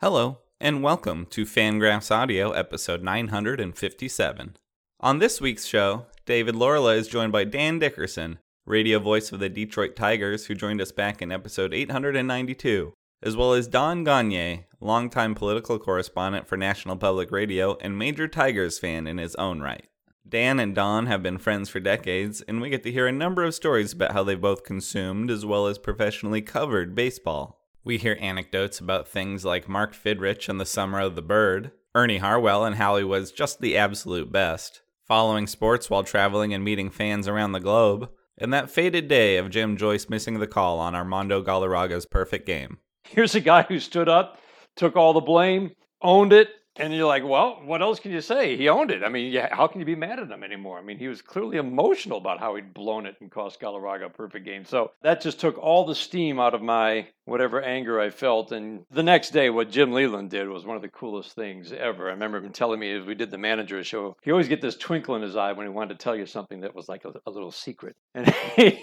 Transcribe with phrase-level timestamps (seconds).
[0.00, 4.56] Hello, and welcome to Fangraphs Audio, episode 957.
[5.00, 9.48] On this week's show, David Laurila is joined by Dan Dickerson, radio voice of the
[9.48, 12.92] Detroit Tigers, who joined us back in episode 892,
[13.24, 18.78] as well as Don Gonyea, longtime political correspondent for National Public Radio and major Tigers
[18.78, 19.88] fan in his own right.
[20.28, 23.42] Dan and Don have been friends for decades, and we get to hear a number
[23.42, 27.57] of stories about how they both consumed as well as professionally covered baseball.
[27.88, 32.18] We hear anecdotes about things like Mark Fidrych and the Summer of the Bird, Ernie
[32.18, 36.90] Harwell and how he was just the absolute best, following sports while traveling and meeting
[36.90, 40.94] fans around the globe, and that fated day of Jim Joyce missing the call on
[40.94, 42.76] Armando Galarraga's perfect game.
[43.04, 44.38] Here's a guy who stood up,
[44.76, 45.70] took all the blame,
[46.02, 48.56] owned it, and you're like, well, what else can you say?
[48.56, 49.02] He owned it.
[49.02, 50.78] I mean, yeah, how can you be mad at him anymore?
[50.78, 54.10] I mean, he was clearly emotional about how he'd blown it and cost Galarraga a
[54.10, 54.64] perfect game.
[54.64, 58.52] So that just took all the steam out of my whatever anger I felt.
[58.52, 62.08] And the next day, what Jim Leyland did was one of the coolest things ever.
[62.08, 64.76] I remember him telling me as we did the manager show, he always get this
[64.76, 67.12] twinkle in his eye when he wanted to tell you something that was like a,
[67.26, 67.96] a little secret.
[68.14, 68.28] And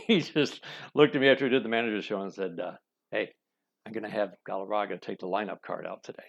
[0.07, 2.73] he just looked at me after we did the manager show and said, uh,
[3.11, 3.31] hey,
[3.85, 6.23] I'm going to have Galarraga take the lineup card out today.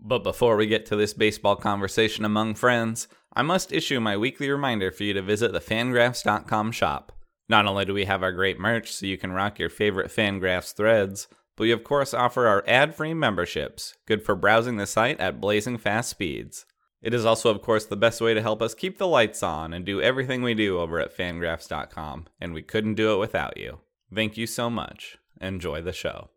[0.00, 4.50] But before we get to this baseball conversation among friends, I must issue my weekly
[4.50, 7.12] reminder for you to visit the fangraphs.com shop.
[7.48, 10.74] Not only do we have our great merch so you can rock your favorite Fangraphs
[10.74, 15.40] threads, but we of course offer our ad-free memberships, good for browsing the site at
[15.40, 16.66] blazing fast speeds.
[17.02, 19.72] It is also of course the best way to help us keep the lights on
[19.72, 23.80] and do everything we do over at fangraphs.com, and we couldn't do it without you.
[24.12, 25.18] Thank you so much.
[25.40, 26.30] Enjoy the show.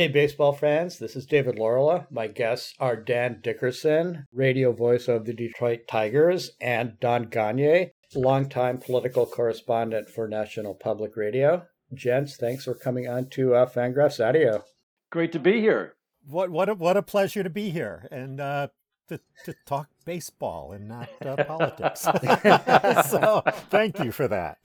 [0.00, 2.06] Hey, baseball fans, this is David Laurila.
[2.10, 8.78] My guests are Dan Dickerson, radio voice of the Detroit Tigers, and Don Gonyea, longtime
[8.78, 11.66] political correspondent for National Public Radio.
[11.92, 14.64] Gents, thanks for coming on to uh, Fangraphs Audio.
[15.10, 15.96] Great to be here.
[16.26, 18.68] What what a, what a pleasure to be here and uh,
[19.08, 22.00] to to talk baseball and not uh, politics.
[23.10, 24.56] so thank you for that.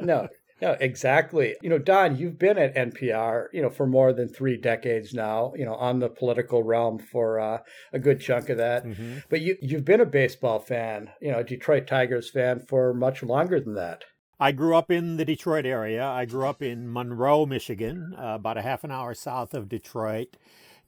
[0.00, 0.28] no,
[0.64, 1.56] yeah, exactly.
[1.60, 5.52] You know, Don, you've been at NPR, you know, for more than three decades now.
[5.54, 7.58] You know, on the political realm for uh,
[7.92, 8.86] a good chunk of that.
[8.86, 9.18] Mm-hmm.
[9.28, 13.22] But you you've been a baseball fan, you know, a Detroit Tigers fan for much
[13.22, 14.04] longer than that.
[14.40, 16.02] I grew up in the Detroit area.
[16.02, 20.38] I grew up in Monroe, Michigan, uh, about a half an hour south of Detroit.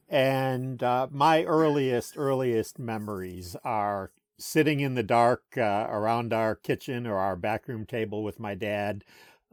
[0.09, 7.05] And uh, my earliest, earliest memories are sitting in the dark uh, around our kitchen
[7.05, 9.03] or our back room table with my dad,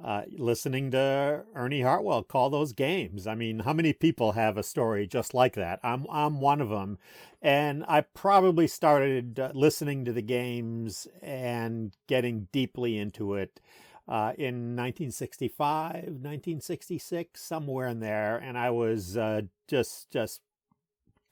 [0.03, 3.27] uh, listening to Ernie Harwell call those games.
[3.27, 5.81] I mean, how many people have a story just like that?
[5.83, 6.99] I'm I'm one of them,
[7.41, 13.61] and I probably started uh, listening to the games and getting deeply into it
[14.09, 20.41] uh, in 1965, 1966, somewhere in there, and I was uh, just just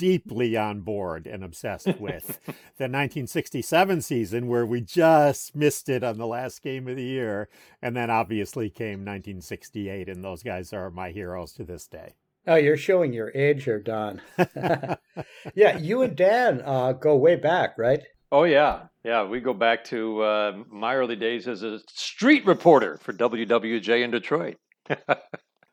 [0.02, 6.18] deeply on board and obsessed with the 1967 season where we just missed it on
[6.18, 7.48] the last game of the year.
[7.80, 12.16] And then obviously came 1968 and those guys are my heroes to this day.
[12.48, 14.20] Oh you're showing your age here don.
[15.54, 18.02] Yeah you and dan uh, go way back right?
[18.32, 18.86] Oh yeah.
[19.04, 24.02] Yeah we go back to uh, my early days as a street reporter for wwj
[24.02, 24.56] in detroit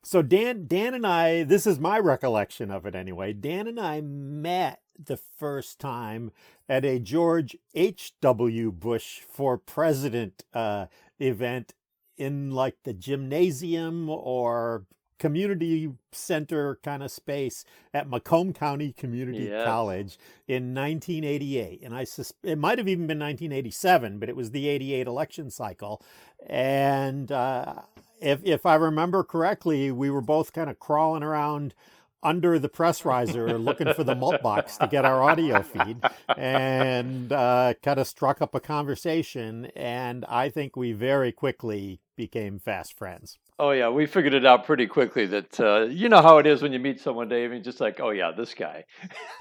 [0.10, 3.32] so Dan Dan and I this is my recollection of it anyway.
[3.32, 6.32] Dan and I met the first time
[6.68, 8.72] at a George H.W.
[8.72, 10.88] Bush for president uh,
[11.20, 11.76] event
[12.18, 14.88] in like the gymnasium or
[15.20, 19.66] community center kind of space at Macomb County Community yes.
[19.66, 21.82] College in 1988.
[21.84, 25.52] And I sus- it might have even been 1987, but it was the 88 election
[25.52, 26.02] cycle.
[26.48, 27.76] And uh,
[28.20, 31.74] if if I remember correctly, we were both kind of crawling around
[32.22, 35.98] under the press riser looking for the mult box to get our audio feed
[36.38, 42.60] and uh, kind of struck up a conversation and i think we very quickly became
[42.60, 46.38] fast friends oh yeah we figured it out pretty quickly that uh, you know how
[46.38, 48.84] it is when you meet someone dave and just like oh yeah this guy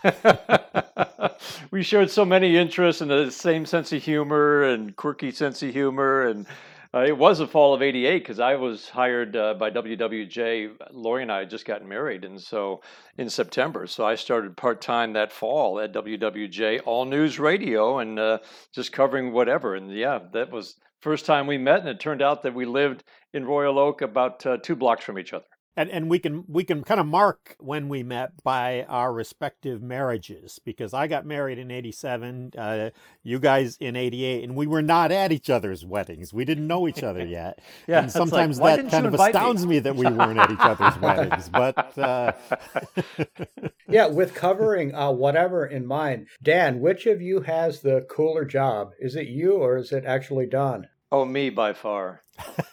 [1.71, 5.73] we shared so many interests and the same sense of humor and quirky sense of
[5.73, 6.47] humor and
[6.95, 10.71] uh, it was the fall of 88 because I was hired uh, by WWJ.
[10.91, 12.25] Lori and I had just gotten married.
[12.25, 12.81] And so
[13.19, 18.19] in September, so I started part time that fall at WWJ, all news radio, and
[18.19, 18.39] uh,
[18.73, 19.75] just covering whatever.
[19.75, 21.81] And yeah, that was first time we met.
[21.81, 25.19] And it turned out that we lived in Royal Oak about uh, two blocks from
[25.19, 25.45] each other.
[25.79, 29.81] And and we can we can kind of mark when we met by our respective
[29.81, 32.91] marriages because I got married in '87, uh,
[33.23, 36.35] you guys in '88, and we were not at each other's weddings.
[36.35, 37.61] We didn't know each other yet.
[37.87, 39.39] Yeah, and it's like, sometimes that kind of invite me?
[39.39, 41.49] astounds me that we weren't at each other's weddings.
[41.49, 42.33] But uh,
[43.89, 46.27] Yeah, with covering uh, whatever in mind.
[46.43, 48.91] Dan, which of you has the cooler job?
[48.99, 50.89] Is it you or is it actually Don?
[51.11, 52.23] Oh, me by far.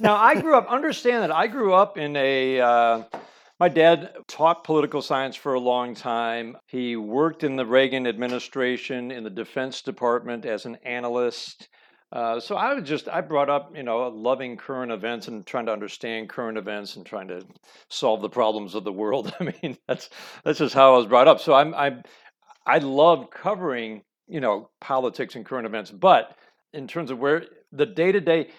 [0.00, 3.02] now, I grew up, understand that I grew up in a, uh,
[3.58, 6.56] my dad taught political science for a long time.
[6.66, 11.68] He worked in the Reagan administration in the Defense Department as an analyst.
[12.12, 15.66] Uh, so I was just, I brought up, you know, loving current events and trying
[15.66, 17.44] to understand current events and trying to
[17.88, 19.34] solve the problems of the world.
[19.40, 20.10] I mean, that's,
[20.44, 21.40] that's just how I was brought up.
[21.40, 22.02] So I'm, I'm,
[22.66, 26.36] I love covering, you know, politics and current events, but
[26.72, 28.50] in terms of where the day to day,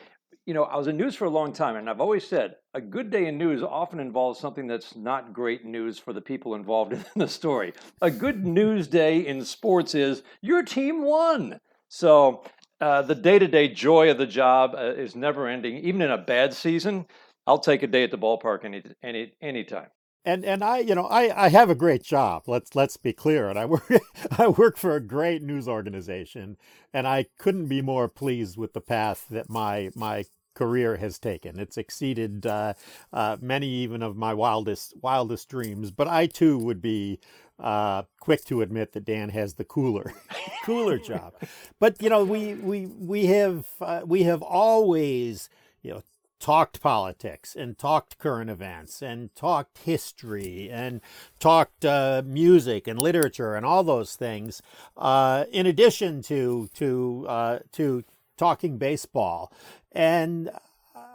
[0.46, 2.82] you know, I was in news for a long time, and I've always said a
[2.82, 6.94] good day in news often involves something that's not great news for the people involved
[6.94, 7.74] in the story.
[8.02, 11.60] A good news day in sports is your team won.
[11.90, 12.44] So
[12.80, 15.78] uh, the day to day joy of the job uh, is never ending.
[15.78, 17.06] Even in a bad season,
[17.46, 19.88] I'll take a day at the ballpark any any anytime.
[20.28, 22.44] And and I, you know, I, I have a great job.
[22.48, 23.50] Let's let's be clear.
[23.50, 23.90] And I work
[24.38, 26.58] I work for a great news organization,
[26.94, 31.60] and I couldn't be more pleased with the path that my my career has taken.
[31.60, 32.74] It's exceeded uh,
[33.14, 35.92] uh, many even of my wildest wildest dreams.
[35.92, 37.22] But I too would be
[37.58, 40.14] uh, quick to admit that Dan has the cooler
[40.66, 41.36] cooler job.
[41.80, 45.50] But you know, we we we have uh, we have always
[45.82, 46.04] you know
[46.40, 51.02] talked politics and talked current events and talked history and
[51.40, 54.62] talked uh, music and literature and all those things,
[54.98, 58.04] uh, in addition to to uh, to
[58.38, 59.52] talking baseball.
[59.92, 60.52] And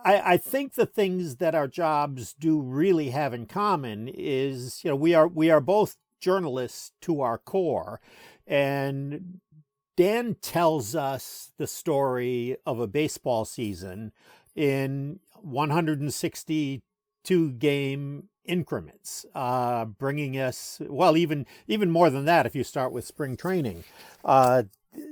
[0.04, 4.90] I, I think the things that our jobs do really have in common is you
[4.90, 8.00] know we are we are both journalists to our core,
[8.46, 9.40] and
[9.96, 14.12] Dan tells us the story of a baseball season
[14.54, 22.64] in 162 game increments, uh, bringing us well even even more than that if you
[22.64, 23.84] start with spring training.
[24.25, 24.64] Uh,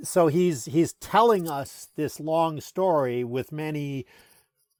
[0.03, 4.05] so he's he's telling us this long story with many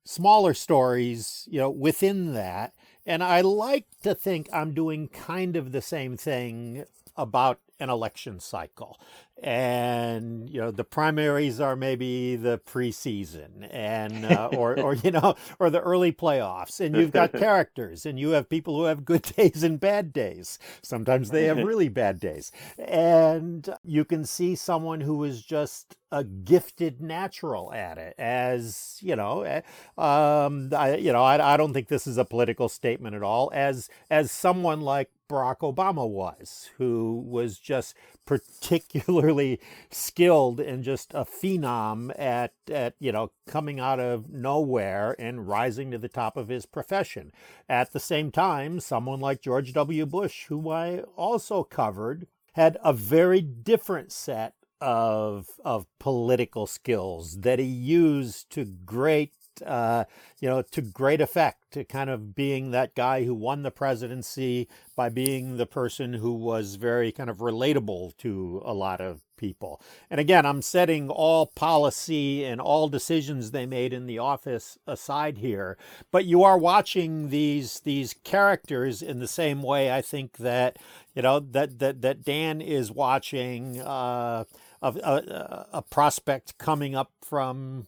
[0.04, 2.74] smaller stories, you know, within that.
[3.06, 6.86] And I like to think I'm doing kind of the same thing
[7.16, 9.00] about an election cycle.
[9.44, 15.36] And you know, the primaries are maybe the preseason, and uh, or or you know,
[15.58, 16.80] or the early playoffs.
[16.80, 20.60] And you've got characters, and you have people who have good days and bad days.
[20.84, 26.24] Sometimes they have really bad days, and you can see someone who is just a
[26.24, 28.14] gifted natural at it.
[28.20, 29.62] As you know, eh,
[29.98, 33.50] um, I, you know, I, I don't think this is a political statement at all.
[33.56, 37.96] As as someone like Barack Obama was, who was just
[38.26, 45.48] particularly skilled and just a phenom at, at you know coming out of nowhere and
[45.48, 47.32] rising to the top of his profession.
[47.70, 50.06] At the same time, someone like George W.
[50.06, 57.60] Bush, who I also covered, had a very different set of of political skills that
[57.60, 59.34] he used to great
[59.66, 60.06] uh,
[60.40, 64.68] you know, to great effect, to kind of being that guy who won the presidency
[64.96, 69.82] by being the person who was very kind of relatable to a lot of people.
[70.10, 75.40] And again, I'm setting all policy and all decisions they made in the office aside
[75.40, 75.78] here,
[76.12, 79.92] but you are watching these these characters in the same way.
[79.92, 80.78] I think that
[81.16, 83.82] you know that that that Dan is watching.
[83.82, 84.46] Uh,
[84.84, 87.88] a, a prospect coming up from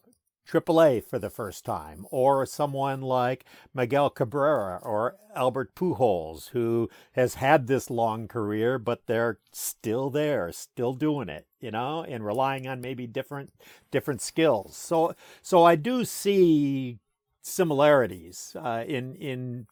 [0.49, 7.35] AAA for the first time, or someone like Miguel Cabrera or Albert Pujols, who has
[7.35, 12.67] had this long career, but they're still there, still doing it, you know, and relying
[12.67, 13.53] on maybe different
[13.91, 14.75] different skills.
[14.75, 16.99] So, so I do see
[17.41, 19.67] similarities uh, in in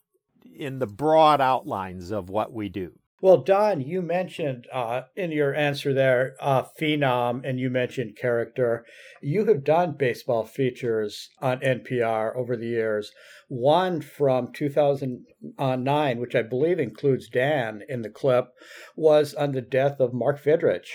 [0.56, 2.94] in the broad outlines of what we do.
[3.22, 8.84] Well, Don, you mentioned uh, in your answer there uh, phenom, and you mentioned character.
[9.22, 13.12] You have done baseball features on NPR over the years.
[13.48, 18.54] One from 2009, which I believe includes Dan in the clip,
[18.96, 20.88] was on the death of Mark Fidrych.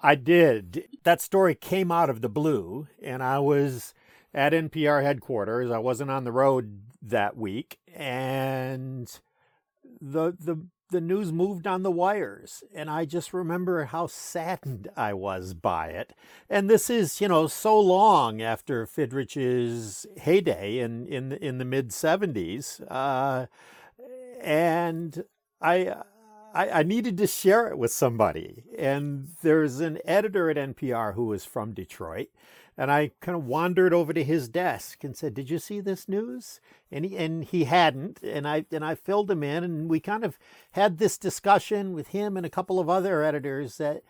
[0.00, 0.88] I did.
[1.04, 3.92] That story came out of the blue, and I was
[4.32, 5.70] at NPR headquarters.
[5.70, 9.10] I wasn't on the road that week, and
[10.00, 12.62] the the the news moved on the wires.
[12.74, 16.14] And I just remember how saddened I was by it.
[16.48, 21.90] And this is, you know, so long after Fidrych's heyday in, in, in the mid
[21.90, 22.80] 70s.
[22.88, 23.46] Uh,
[24.40, 25.24] and
[25.60, 25.96] I,
[26.54, 28.64] I, I needed to share it with somebody.
[28.78, 32.28] And there's an editor at NPR who was from Detroit.
[32.78, 36.08] And I kind of wandered over to his desk and said, "Did you see this
[36.08, 38.22] news?" And he and he hadn't.
[38.22, 40.38] And I and I filled him in, and we kind of
[40.72, 44.02] had this discussion with him and a couple of other editors that,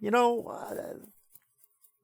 [0.00, 1.06] you know, uh,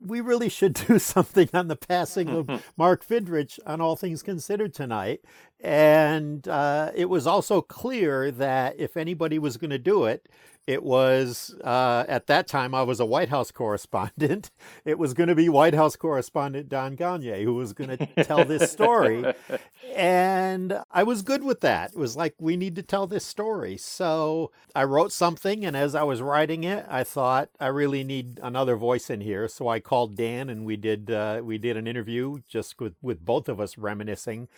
[0.00, 4.74] we really should do something on the passing of Mark Fidrych on All Things Considered
[4.74, 5.20] tonight.
[5.60, 10.28] And uh, it was also clear that if anybody was going to do it,
[10.66, 14.50] it was uh, at that time I was a White House correspondent.
[14.84, 18.44] It was going to be White House correspondent Don Gonyea who was going to tell
[18.44, 19.24] this story,
[19.94, 21.92] and I was good with that.
[21.92, 25.94] It was like we need to tell this story, so I wrote something, and as
[25.94, 29.48] I was writing it, I thought I really need another voice in here.
[29.48, 33.24] So I called Dan, and we did uh, we did an interview just with with
[33.24, 34.48] both of us reminiscing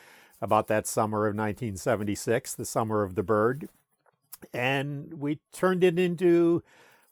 [0.40, 3.68] about that summer of 1976, the summer of the bird
[4.52, 6.62] and we turned it into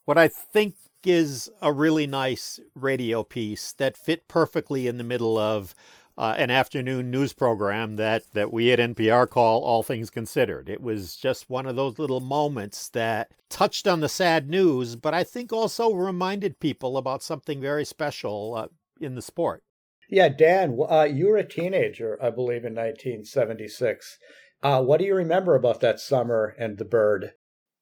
[0.04, 5.36] what I think is a really nice radio piece that fit perfectly in the middle
[5.36, 5.74] of
[6.16, 10.68] uh, an afternoon news program that, that we at NPR call All Things Considered.
[10.68, 15.12] It was just one of those little moments that touched on the sad news, but
[15.12, 18.68] I think also reminded people about something very special uh,
[19.00, 19.62] in the sport.
[20.08, 24.18] Yeah, Dan, uh, you were a teenager, I believe, in 1976.
[24.64, 27.34] Uh, what do you remember about that summer and the bird?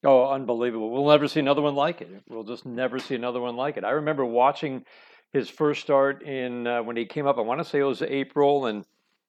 [0.02, 0.90] Oh, unbelievable.
[0.90, 2.10] We'll never see another one like it.
[2.28, 3.84] We'll just never see another one like it.
[3.84, 4.84] I remember watching
[5.32, 7.38] his first start in uh, when he came up.
[7.38, 8.84] I want to say it was April, and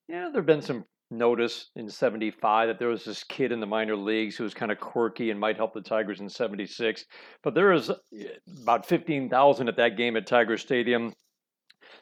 [0.08, 3.96] yeah, there'd been some notice in 75 that there was this kid in the minor
[3.96, 7.06] leagues who was kind of quirky and might help the Tigers in 76.
[7.44, 7.92] But there was
[8.64, 11.14] about 15,000 at that game at Tiger Stadium.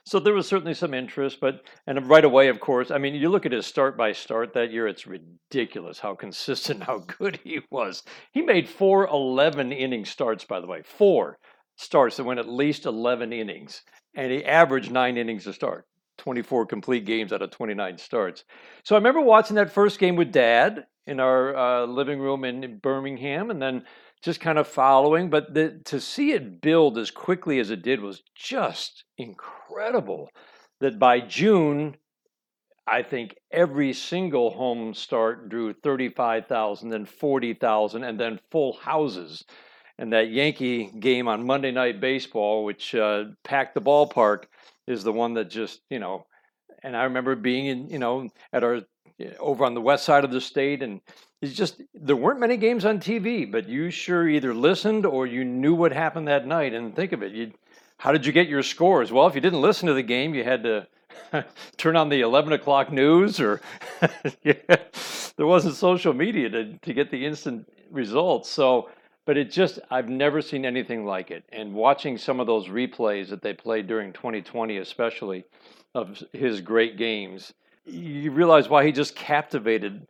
[0.03, 3.29] So there was certainly some interest, but and right away, of course, I mean, you
[3.29, 7.59] look at his start by start that year; it's ridiculous how consistent, how good he
[7.69, 8.03] was.
[8.31, 11.37] He made four 11 inning starts, by the way, four
[11.75, 13.83] starts that went at least 11 innings,
[14.15, 15.85] and he averaged nine innings a start.
[16.17, 18.43] 24 complete games out of 29 starts.
[18.83, 22.77] So I remember watching that first game with dad in our uh, living room in
[22.77, 23.85] Birmingham, and then
[24.21, 25.29] just kind of following.
[25.29, 30.29] But the, to see it build as quickly as it did was just incredible.
[30.79, 31.97] That by June,
[32.87, 39.43] I think every single home start drew 35,000, then 40,000, and then full houses.
[39.97, 44.45] And that Yankee game on Monday Night Baseball, which uh, packed the ballpark,
[44.87, 46.25] is the one that just, you know,
[46.83, 48.81] and I remember being in, you know, at our
[49.39, 50.99] over on the west side of the state and
[51.41, 55.43] it's just there weren't many games on TV, but you sure either listened or you
[55.43, 56.73] knew what happened that night.
[56.73, 57.51] And think of it, you
[57.97, 59.11] how did you get your scores?
[59.11, 60.87] Well, if you didn't listen to the game, you had to
[61.77, 63.61] turn on the 11 o'clock news, or
[64.43, 64.53] yeah,
[65.35, 68.49] there wasn't social media to, to get the instant results.
[68.49, 68.89] So,
[69.25, 71.43] but it just, I've never seen anything like it.
[71.51, 75.43] And watching some of those replays that they played during 2020, especially
[75.93, 77.53] of his great games,
[77.85, 80.07] you realize why he just captivated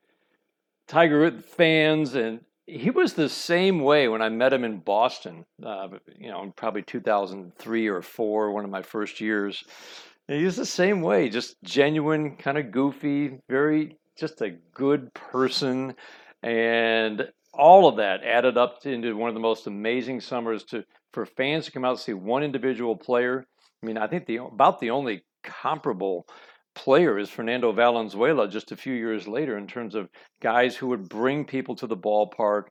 [0.91, 5.45] Tiger fans, and he was the same way when I met him in Boston.
[5.63, 5.87] Uh,
[6.19, 9.63] you know, probably 2003 or four, one of my first years.
[10.27, 15.13] And he was the same way, just genuine, kind of goofy, very just a good
[15.13, 15.95] person,
[16.43, 20.83] and all of that added up into one of the most amazing summers to
[21.13, 23.45] for fans to come out and see one individual player.
[23.81, 26.27] I mean, I think the about the only comparable
[26.73, 30.09] player is Fernando Valenzuela just a few years later in terms of
[30.41, 32.65] guys who would bring people to the ballpark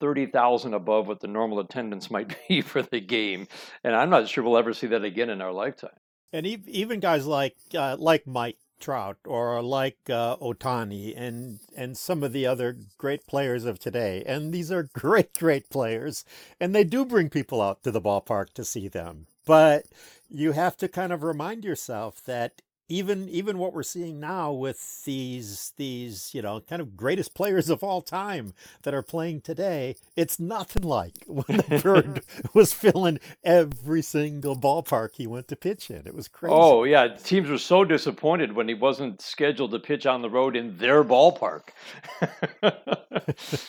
[0.00, 3.46] 30,000 above what the normal attendance might be for the game.
[3.84, 5.90] And I'm not sure we'll ever see that again in our lifetime.
[6.32, 12.22] And even guys like uh, like Mike Trout or like uh, Ohtani and and some
[12.22, 14.24] of the other great players of today.
[14.26, 16.24] And these are great, great players,
[16.58, 19.26] and they do bring people out to the ballpark to see them.
[19.46, 19.84] But
[20.28, 25.02] you have to kind of remind yourself that even even what we're seeing now with
[25.04, 29.96] these these you know kind of greatest players of all time that are playing today
[30.14, 32.22] it's nothing like when the bird
[32.54, 36.06] was filling every single ballpark he went to pitch in.
[36.06, 36.54] It was crazy.
[36.54, 40.54] Oh yeah teams were so disappointed when he wasn't scheduled to pitch on the road
[40.54, 41.70] in their ballpark.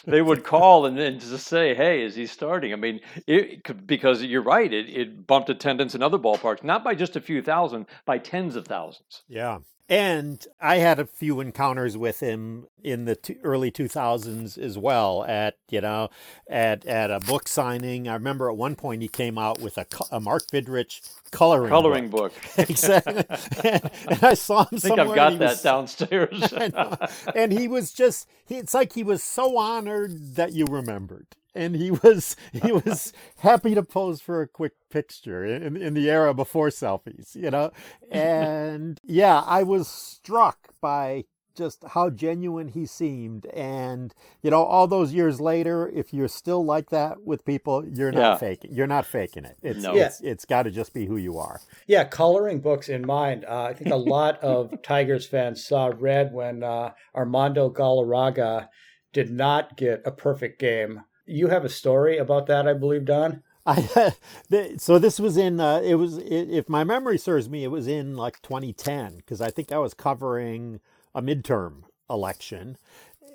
[0.05, 2.73] They would call and then just say hey is he starting?
[2.73, 6.93] I mean it, because you're right it, it bumped attendance in other ballparks not by
[6.95, 9.59] just a few thousand by tens of thousands yeah.
[9.89, 15.25] And I had a few encounters with him in the t- early 2000s as well
[15.25, 16.09] at, you know,
[16.49, 18.07] at, at a book signing.
[18.07, 21.01] I remember at one point he came out with a, a Mark Fidrych
[21.31, 22.33] coloring coloring book.
[22.55, 22.69] book.
[22.69, 23.25] exactly.
[23.69, 24.99] and, and I saw him I think.
[24.99, 26.53] I've got that was- downstairs.
[27.35, 31.75] And he was just he, it's like he was so honored that you remembered and
[31.75, 36.33] he was he was happy to pose for a quick picture in, in the era
[36.33, 37.71] before selfies you know
[38.11, 41.23] and yeah i was struck by
[41.55, 46.65] just how genuine he seemed and you know all those years later if you're still
[46.65, 48.35] like that with people you're not Yeah.
[48.39, 49.95] faking you're not faking it it's No.
[49.95, 53.45] it's, it's got to just be who you are Yeah, coloring books in mind.
[53.45, 58.69] Uh, I think a lot of Tigers fans saw red when uh, Armando Galarraga
[59.11, 61.01] did not get a perfect game.
[61.25, 63.43] You have a story about that, I believe, Don?
[63.65, 64.13] I
[64.77, 68.17] so this was in uh, it was if my memory serves me it was in
[68.17, 70.81] like 2010 because I think I was covering
[71.15, 72.77] a midterm election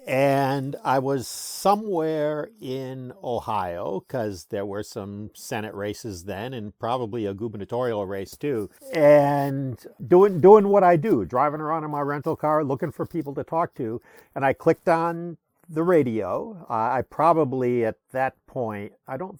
[0.06, 7.26] and I was somewhere in Ohio because there were some Senate races then and probably
[7.26, 12.36] a gubernatorial race too and doing doing what I do driving around in my rental
[12.36, 14.02] car looking for people to talk to
[14.34, 15.38] and I clicked on
[15.68, 19.38] the radio uh, I probably at that point I don't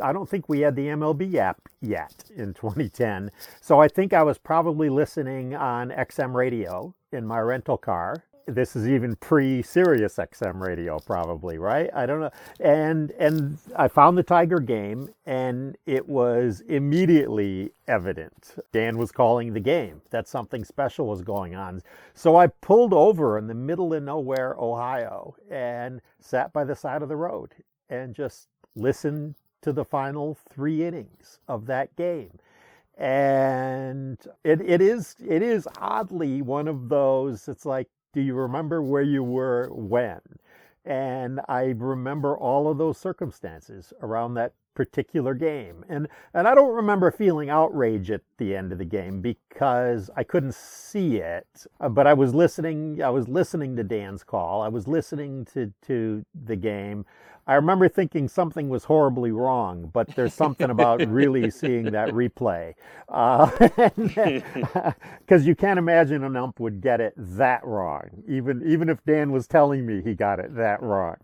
[0.00, 3.30] I don't think we had the MLB app yet in 2010.
[3.60, 8.24] So I think I was probably listening on XM radio in my rental car.
[8.46, 11.90] This is even pre Sirius XM radio, probably, right?
[11.92, 12.30] I don't know.
[12.60, 18.54] And and I found the Tiger game, and it was immediately evident.
[18.72, 20.00] Dan was calling the game.
[20.10, 21.82] That something special was going on.
[22.14, 27.02] So I pulled over in the middle of nowhere, Ohio, and sat by the side
[27.02, 27.52] of the road
[27.90, 32.38] and just listened to the final three innings of that game.
[32.96, 38.82] And it, it is it is oddly one of those, it's like, do you remember
[38.82, 40.20] where you were when?
[40.86, 45.84] And I remember all of those circumstances around that particular game.
[45.88, 50.24] And and I don't remember feeling outrage at the end of the game because I
[50.24, 51.48] couldn't see it.
[51.80, 54.62] Uh, But I was listening I was listening to Dan's call.
[54.62, 57.06] I was listening to to the game.
[57.48, 62.74] I remember thinking something was horribly wrong, but there's something about really seeing that replay.
[65.20, 69.32] Because you can't imagine an ump would get it that wrong, even even if Dan
[69.32, 71.16] was telling me he got it that wrong.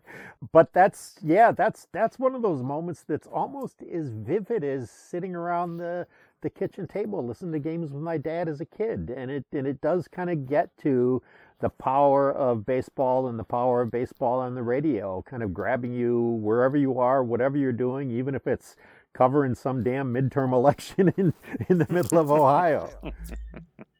[0.50, 5.36] But that's yeah, that's that's one of those moments that's almost as vivid as sitting
[5.36, 6.06] around the
[6.40, 9.66] the kitchen table listening to games with my dad as a kid, and it and
[9.66, 11.22] it does kind of get to
[11.60, 15.92] the power of baseball and the power of baseball on the radio, kind of grabbing
[15.92, 18.74] you wherever you are, whatever you're doing, even if it's
[19.12, 21.32] covering some damn midterm election in,
[21.68, 22.90] in the middle of Ohio.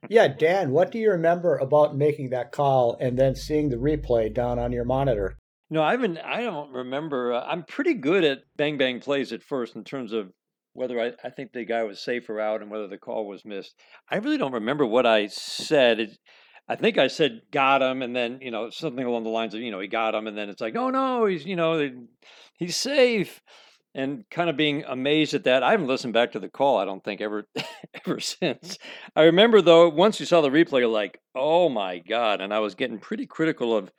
[0.08, 4.34] Yeah, Dan, what do you remember about making that call and then seeing the replay
[4.34, 5.38] down on your monitor?
[5.72, 6.18] No, I haven't.
[6.18, 7.32] I don't remember.
[7.32, 10.30] Uh, I'm pretty good at bang bang plays at first in terms of
[10.74, 13.42] whether I, I think the guy was safe or out and whether the call was
[13.46, 13.74] missed.
[14.10, 15.98] I really don't remember what I said.
[15.98, 16.18] It,
[16.68, 19.62] I think I said got him, and then you know something along the lines of
[19.62, 21.90] you know he got him, and then it's like no, no, he's you know
[22.58, 23.40] he's safe,
[23.94, 25.62] and kind of being amazed at that.
[25.62, 26.76] I haven't listened back to the call.
[26.76, 27.46] I don't think ever
[28.06, 28.76] ever since.
[29.16, 32.74] I remember though once you saw the replay, like oh my god, and I was
[32.74, 33.90] getting pretty critical of.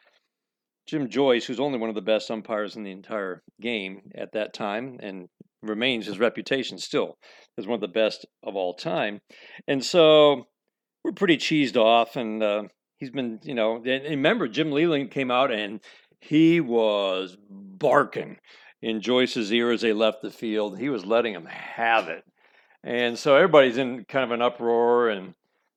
[0.85, 4.53] Jim Joyce, who's only one of the best umpires in the entire game at that
[4.53, 5.29] time, and
[5.61, 7.17] remains his reputation still
[7.57, 9.21] as one of the best of all time.
[9.67, 10.47] And so
[11.03, 12.63] we're pretty cheesed off, and uh,
[12.97, 15.79] he's been, you know, and remember Jim Leyland came out and
[16.19, 18.37] he was barking
[18.81, 20.79] in Joyce's ear as they left the field.
[20.79, 22.23] He was letting him have it,
[22.83, 25.33] and so everybody's in kind of an uproar, and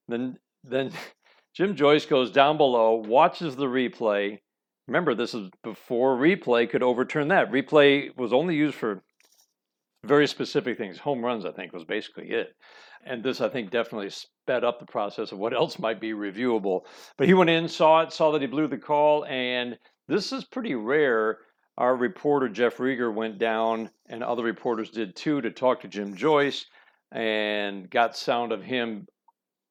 [0.08, 0.92] then then
[1.54, 4.40] Jim Joyce goes down below, watches the replay.
[4.88, 7.50] Remember, this is before replay could overturn that.
[7.50, 9.02] Replay was only used for
[10.04, 10.98] very specific things.
[10.98, 12.54] Home runs, I think, was basically it.
[13.04, 16.82] And this, I think, definitely sped up the process of what else might be reviewable.
[17.16, 20.44] But he went in, saw it, saw that he blew the call, and this is
[20.44, 21.38] pretty rare.
[21.78, 26.16] Our reporter, Jeff Riger, went down, and other reporters did too, to talk to Jim
[26.16, 26.64] Joyce
[27.12, 29.06] and got sound of him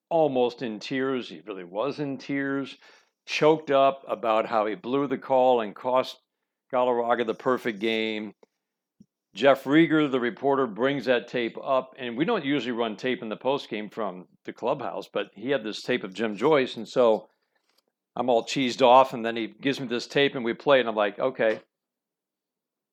[0.10, 1.30] almost in tears.
[1.30, 2.78] He really was in tears,
[3.26, 6.18] choked up about how he blew the call and cost
[6.72, 8.34] Galarraga the perfect game.
[9.34, 13.28] Jeff Riger, the reporter, brings that tape up, and we don't usually run tape in
[13.28, 16.88] the post game from the clubhouse, but he had this tape of Jim Joyce, and
[16.88, 17.28] so
[18.16, 20.88] I'm all cheesed off, and then he gives me this tape, and we play, and
[20.88, 21.60] I'm like, okay,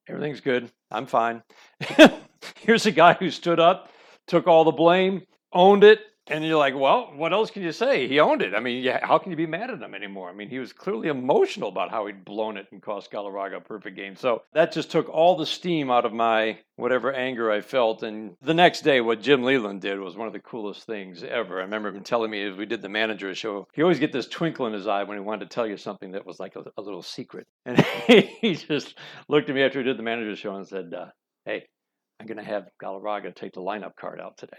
[0.09, 1.45] everything's good, I'm fine.
[2.57, 3.91] Here's a guy who stood up,
[4.27, 8.07] took all the blame, owned it, and you're like, well, what else can you say?
[8.07, 8.55] He owned it.
[8.55, 10.31] I mean, yeah, how can you be mad at him anymore?
[10.31, 13.61] I mean, he was clearly emotional about how he'd blown it and cost Galarraga a
[13.61, 14.15] perfect game.
[14.15, 18.05] So that just took all the steam out of my whatever anger I felt.
[18.05, 21.59] And the next day, what Jim Leyland did was one of the coolest things ever.
[21.59, 24.29] I remember him telling me as we did the manager show, he always get this
[24.29, 26.63] twinkle in his eye when he wanted to tell you something that was like a,
[26.77, 27.47] a little secret.
[27.67, 28.97] And he just
[29.29, 31.07] looked at me after he did the manager show and said, uh,
[31.45, 31.65] hey,
[32.21, 34.59] I'm going to have Galarraga take the lineup card out today.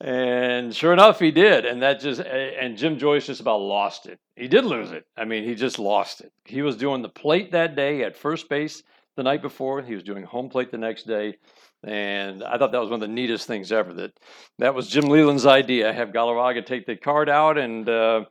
[0.00, 1.64] And sure enough, he did.
[1.64, 4.20] And that just, and Jim Joyce just about lost it.
[4.36, 5.06] He did lose it.
[5.16, 6.32] I mean, he just lost it.
[6.44, 8.82] He was doing the plate that day at first base
[9.16, 9.82] the night before.
[9.82, 11.36] He was doing home plate the next day.
[11.84, 13.92] And I thought that was one of the neatest things ever.
[13.94, 14.12] That
[14.58, 15.92] that was Jim Leyland's idea.
[15.92, 18.24] Have Galarraga take the card out, and uh,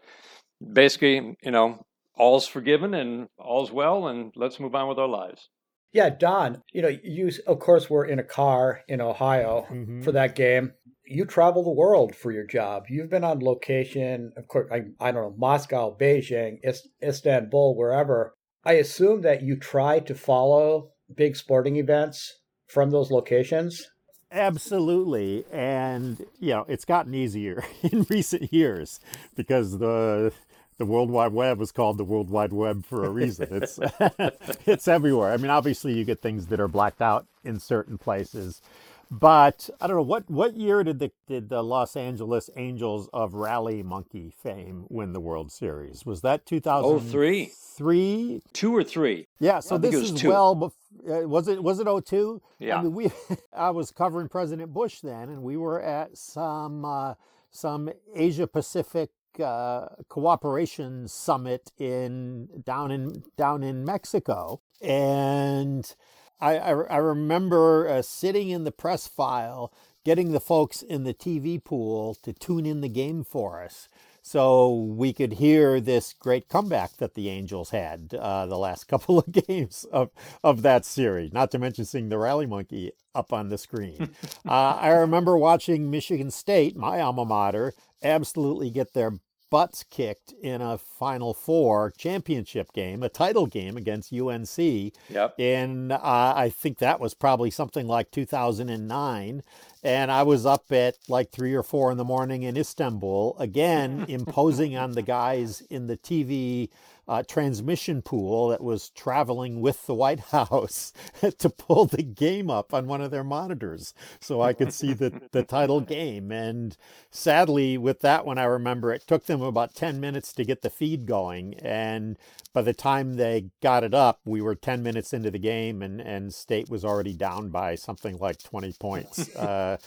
[0.74, 5.48] basically, you know, all's forgiven and all's well, and let's move on with our lives.
[5.94, 10.02] Yeah, Don, you know, you of course were in a car in Ohio mm-hmm.
[10.02, 10.74] for that game.
[11.10, 12.84] You travel the world for your job.
[12.90, 16.60] You've been on location, of course, I, I don't know, Moscow, Beijing,
[17.02, 18.34] Istanbul, wherever.
[18.64, 23.88] I assume that you try to follow big sporting events from those locations.
[24.32, 25.46] Absolutely.
[25.52, 29.00] And, you know, it's gotten easier in recent years
[29.36, 30.34] because the
[30.78, 33.48] the World Wide Web was called the World Wide Web for a reason.
[33.50, 33.80] It's
[34.68, 35.32] it's everywhere.
[35.32, 38.62] I mean, obviously you get things that are blacked out in certain places,
[39.10, 43.34] but I don't know what what year did the did the Los Angeles Angels of
[43.34, 46.06] Rally Monkey fame win the World Series?
[46.06, 47.52] Was that 2003?
[47.78, 49.28] Three, two or three?
[49.40, 49.60] Yeah.
[49.60, 50.30] So this is two.
[50.30, 50.74] well.
[51.08, 52.42] Uh, was it was it 02?
[52.60, 52.80] Yeah.
[52.80, 53.12] I mean, we
[53.56, 57.14] I was covering President Bush then, and we were at some uh,
[57.52, 65.96] some Asia Pacific uh, cooperation summit in down in down in Mexico, and
[66.40, 69.72] I I, I remember uh, sitting in the press file,
[70.04, 73.90] getting the folks in the TV pool to tune in the game for us.
[74.28, 79.20] So we could hear this great comeback that the Angels had uh, the last couple
[79.20, 80.10] of games of,
[80.44, 84.10] of that series, not to mention seeing the Rally Monkey up on the screen.
[84.46, 87.74] uh, I remember watching Michigan State, my alma mater,
[88.04, 89.14] absolutely get their
[89.50, 94.58] butts kicked in a Final Four championship game, a title game against UNC.
[94.58, 95.36] Yep.
[95.40, 96.00] And uh,
[96.36, 99.44] I think that was probably something like 2009.
[99.84, 104.06] And I was up at like three or four in the morning in Istanbul, again,
[104.08, 106.70] imposing on the guys in the TV
[107.08, 110.94] uh, transmission pool that was traveling with the White House
[111.38, 115.22] to pull the game up on one of their monitors so I could see the,
[115.32, 116.32] the title game.
[116.32, 116.76] And
[117.10, 120.70] sadly, with that one, I remember it took them about 10 minutes to get the
[120.70, 121.56] feed going.
[121.56, 122.18] And
[122.54, 126.02] by the time they got it up, we were 10 minutes into the game and,
[126.02, 129.78] and State was already down by something like 20 points uh,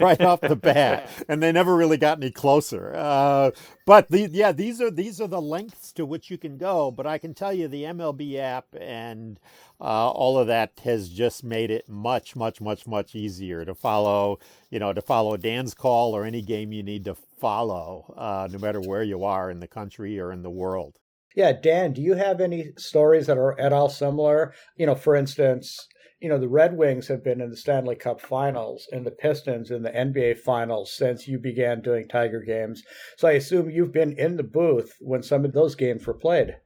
[0.00, 1.08] right off the bat.
[1.28, 2.94] And they never really got any closer.
[2.94, 3.50] Uh,
[3.86, 6.90] but the, yeah, these are these are the lengths to which you can go.
[6.90, 9.38] But I can tell you the MLB app and
[9.80, 14.38] uh, all of that has just made it much, much, much, much easier to follow.
[14.70, 18.58] You know, to follow Dan's call or any game you need to follow, uh, no
[18.58, 20.98] matter where you are in the country or in the world.
[21.34, 24.54] Yeah, Dan, do you have any stories that are at all similar?
[24.76, 25.88] You know, for instance,
[26.24, 29.70] you know, the Red Wings have been in the Stanley Cup finals and the Pistons
[29.70, 32.82] in the NBA finals since you began doing Tiger games.
[33.18, 36.56] So I assume you've been in the booth when some of those games were played.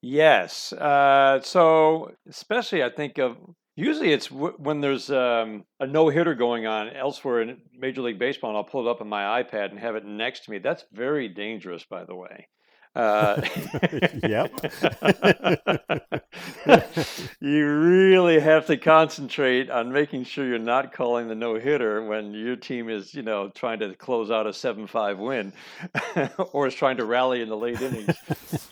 [0.00, 0.72] Yes.
[0.72, 3.36] Uh, so, especially I think of
[3.76, 8.18] usually it's w- when there's um, a no hitter going on elsewhere in Major League
[8.18, 10.58] Baseball, and I'll pull it up on my iPad and have it next to me.
[10.58, 12.48] That's very dangerous, by the way.
[12.94, 13.40] Uh,
[14.22, 14.52] yep.
[17.40, 22.34] you really have to concentrate on making sure you're not calling the no hitter when
[22.34, 25.52] your team is, you know, trying to close out a 7 5 win
[26.52, 28.14] or is trying to rally in the late innings.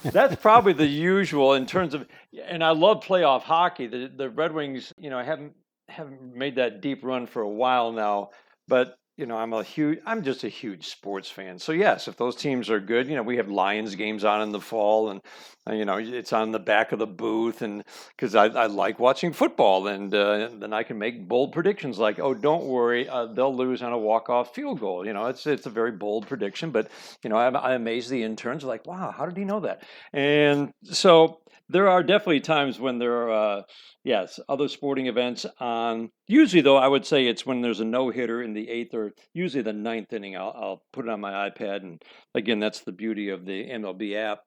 [0.02, 2.06] That's probably the usual in terms of,
[2.44, 3.86] and I love playoff hockey.
[3.86, 5.54] The, the Red Wings, you know, haven't,
[5.88, 8.30] haven't made that deep run for a while now,
[8.68, 11.58] but you know, I'm a huge, I'm just a huge sports fan.
[11.58, 14.50] So yes, if those teams are good, you know, we have Lions games on in
[14.50, 15.20] the fall, and
[15.68, 17.84] uh, you know, it's on the back of the booth, and
[18.16, 22.18] because I, I like watching football, and uh, then I can make bold predictions like,
[22.18, 25.06] oh, don't worry, uh, they'll lose on a walk off field goal.
[25.06, 26.90] You know, it's it's a very bold prediction, but
[27.22, 29.82] you know, I'm, I amaze the interns like, wow, how did he know that?
[30.14, 33.62] And so there are definitely times when there are, uh,
[34.04, 36.10] yes, other sporting events on.
[36.26, 39.12] Usually, though, I would say it's when there's a no hitter in the eighth or
[39.32, 40.36] usually the ninth inning.
[40.36, 42.02] I'll, I'll put it on my iPad, and
[42.34, 44.40] again, that's the beauty of the MLB app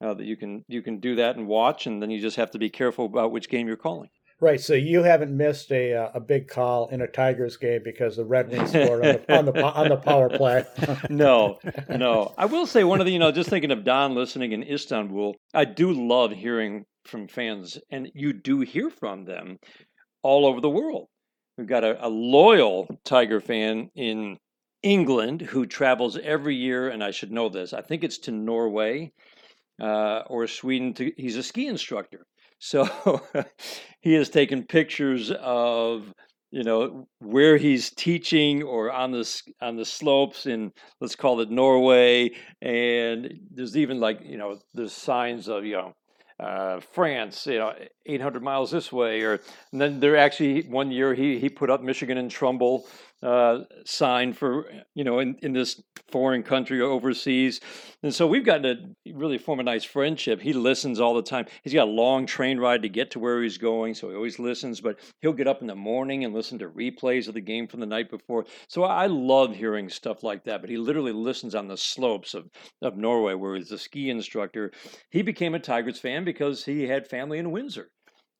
[0.00, 2.50] uh, that you can you can do that and watch, and then you just have
[2.52, 4.08] to be careful about which game you're calling.
[4.40, 4.60] Right.
[4.60, 8.24] So you haven't missed a uh, a big call in a Tigers game because the
[8.24, 10.64] Red Wings scored on the on the, on the power play.
[11.10, 11.58] no,
[11.90, 12.34] no.
[12.38, 15.36] I will say one of the you know just thinking of Don listening in Istanbul,
[15.52, 19.58] I do love hearing from fans, and you do hear from them
[20.22, 21.08] all over the world.
[21.58, 24.38] We've got a, a loyal Tiger fan in
[24.82, 27.74] England who travels every year, and I should know this.
[27.74, 29.12] I think it's to Norway
[29.80, 30.94] uh, or Sweden.
[30.94, 32.24] To, he's a ski instructor,
[32.60, 33.22] so
[34.00, 36.14] he has taken pictures of
[36.52, 41.50] you know where he's teaching or on the on the slopes in let's call it
[41.50, 45.94] Norway, and there's even like you know there's signs of you know
[46.40, 47.74] uh, France, you know,
[48.06, 49.40] 800 miles this way, or
[49.72, 52.86] and then there actually one year he he put up Michigan and Trumbull
[53.22, 57.60] uh, sign for you know in, in this foreign country or overseas.
[58.02, 58.62] And so we've gotten
[59.04, 60.40] to really form a nice friendship.
[60.40, 61.46] He listens all the time.
[61.62, 64.38] He's got a long train ride to get to where he's going so he always
[64.38, 67.66] listens but he'll get up in the morning and listen to replays of the game
[67.66, 68.46] from the night before.
[68.68, 72.48] So i love hearing stuff like that but he literally listens on the slopes of,
[72.82, 74.72] of norway where he's a ski instructor.
[75.10, 77.90] He became a tigers fan because he had family in windsor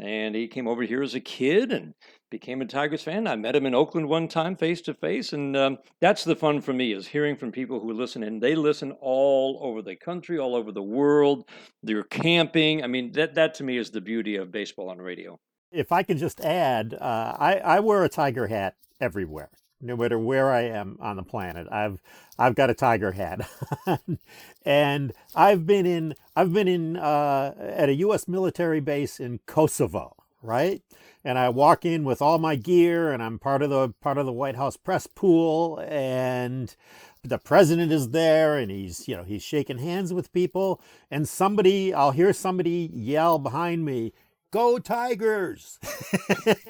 [0.03, 1.95] and he came over here as a kid and
[2.31, 3.27] became a Tigers fan.
[3.27, 6.61] I met him in Oakland one time, face to face, and um, that's the fun
[6.61, 10.39] for me is hearing from people who listen, and they listen all over the country,
[10.39, 11.49] all over the world.
[11.83, 12.83] They're camping.
[12.83, 15.39] I mean, that that to me is the beauty of baseball on radio.
[15.73, 20.19] If I can just add, uh, I I wear a Tiger hat everywhere no matter
[20.19, 21.67] where I am on the planet.
[21.71, 22.01] I've
[22.39, 23.49] I've got a tiger hat,
[24.65, 28.29] and I've been in I've been in uh, at a U.S.
[28.29, 30.83] military base in Kosovo, right?
[31.25, 34.27] And I walk in with all my gear, and I'm part of the part of
[34.27, 36.75] the White House press pool, and
[37.23, 41.93] the president is there, and he's you know he's shaking hands with people, and somebody
[41.93, 44.13] I'll hear somebody yell behind me
[44.51, 45.79] go Tigers.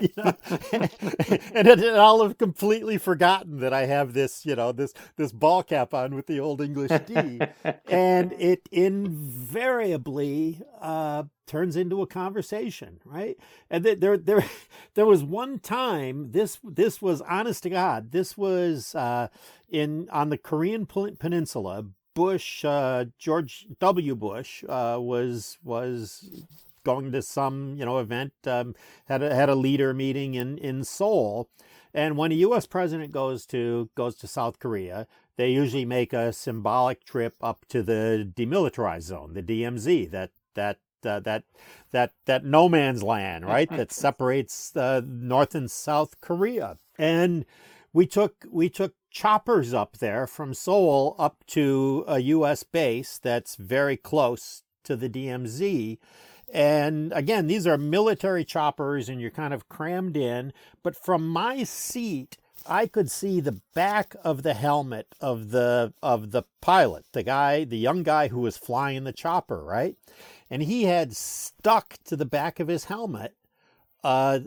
[0.01, 0.35] you know?
[0.73, 5.63] and it, I'll have completely forgotten that I have this, you know, this this ball
[5.63, 7.41] cap on with the old English D,
[7.89, 13.37] and it invariably uh, turns into a conversation, right?
[13.69, 14.45] And there, there,
[14.95, 16.33] there was one time.
[16.33, 18.13] This this was honest to God.
[18.13, 19.29] This was uh,
[19.69, 21.85] in on the Korean Peninsula.
[22.13, 24.17] Bush, uh, George W.
[24.17, 26.45] Bush, uh, was was
[26.85, 28.75] going to some you know event um,
[29.07, 31.49] had a, had a leader meeting in in Seoul,
[31.95, 32.67] and when a U.S.
[32.67, 37.83] president goes to goes to South Korea, they usually make a symbolic trip up to
[37.83, 41.45] the demilitarized zone, the DMZ, that that uh, that
[41.93, 43.71] that that no man's land, right?
[43.77, 47.45] that separates uh, North and South Korea, and
[47.93, 52.63] we took we took choppers up there from Seoul up to a U.S.
[52.63, 55.99] base that's very close to the DMZ
[56.53, 60.53] and again, these are military choppers and you're kind of crammed in.
[60.83, 66.31] But from my seat, I could see the back of the helmet of the of
[66.31, 69.97] the pilot, the guy, the young guy who was flying the chopper, right?
[70.51, 73.35] And he had stuck to the back of his helmet
[74.03, 74.41] uh,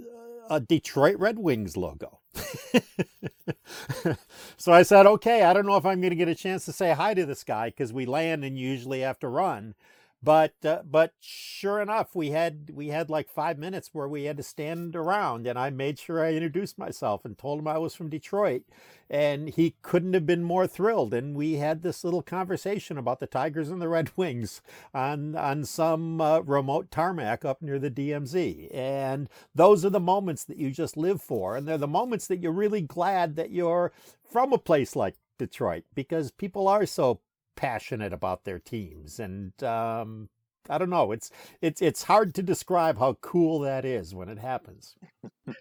[0.50, 2.20] a Detroit Red Wings logo.
[4.58, 6.74] so I said, okay, I don't know if I'm going to get a chance to
[6.74, 9.76] say hi to this guy because we land and usually have to run.
[10.24, 14.38] But uh, but sure enough, we had we had like five minutes where we had
[14.38, 17.94] to stand around, and I made sure I introduced myself and told him I was
[17.94, 18.64] from Detroit,
[19.10, 21.14] and he couldn't have been more thrilled.
[21.14, 24.62] And we had this little conversation about the Tigers and the Red Wings
[24.94, 28.74] on on some uh, remote tarmac up near the DMZ.
[28.74, 32.40] And those are the moments that you just live for, and they're the moments that
[32.40, 33.92] you're really glad that you're
[34.24, 37.20] from a place like Detroit because people are so
[37.56, 40.30] passionate about their teams and um,
[40.70, 41.12] I don't know.
[41.12, 41.30] It's
[41.62, 44.96] it's it's hard to describe how cool that is when it happens.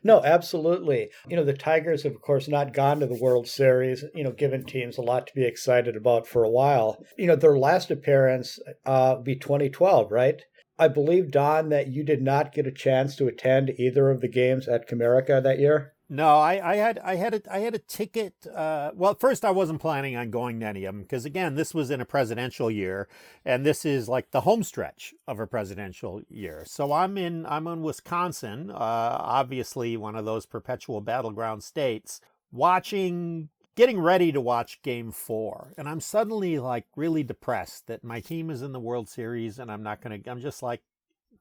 [0.04, 1.10] no, absolutely.
[1.28, 4.30] You know, the Tigers have of course not gone to the World Series, you know,
[4.30, 7.02] given teams a lot to be excited about for a while.
[7.18, 10.40] You know, their last appearance uh be 2012, right?
[10.78, 14.28] I believe Don that you did not get a chance to attend either of the
[14.28, 15.94] games at Comerica that year.
[16.14, 18.46] No, I, I had I had a I had a ticket.
[18.46, 21.72] Uh, well, first I wasn't planning on going to any of them because again, this
[21.72, 23.08] was in a presidential year,
[23.46, 26.64] and this is like the home stretch of a presidential year.
[26.66, 32.20] So I'm in I'm in Wisconsin, uh, obviously one of those perpetual battleground states,
[32.50, 38.20] watching, getting ready to watch Game Four, and I'm suddenly like really depressed that my
[38.20, 40.18] team is in the World Series, and I'm not gonna.
[40.26, 40.82] I'm just like,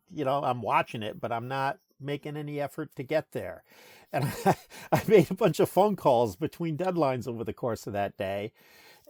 [0.09, 3.63] you know, I'm watching it, but I'm not making any effort to get there.
[4.11, 4.55] And I,
[4.91, 8.51] I made a bunch of phone calls between deadlines over the course of that day.